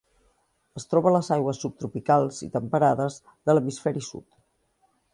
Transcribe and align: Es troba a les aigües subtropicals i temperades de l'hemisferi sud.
Es 0.79 0.87
troba 0.93 1.11
a 1.11 1.13
les 1.15 1.29
aigües 1.35 1.61
subtropicals 1.65 2.41
i 2.49 2.51
temperades 2.57 3.23
de 3.31 3.57
l'hemisferi 3.59 4.07
sud. 4.11 4.29